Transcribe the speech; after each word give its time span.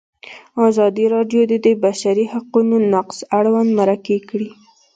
ازادي 0.69 1.05
راډیو 1.15 1.41
د 1.51 1.53
د 1.65 1.67
بشري 1.83 2.25
حقونو 2.33 2.75
نقض 2.93 3.17
اړوند 3.37 3.69
مرکې 3.79 4.17
کړي. 4.29 4.49